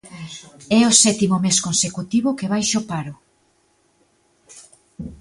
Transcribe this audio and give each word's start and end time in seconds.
É 0.77 0.79
o 0.89 0.97
sétimo 1.03 1.37
mes 1.43 1.57
consecutivo 1.67 2.37
que 2.37 2.49
baixa 2.53 2.81
o 2.81 2.87
paro. 2.91 3.13